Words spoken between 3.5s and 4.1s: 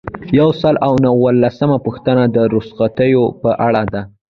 اړه ده.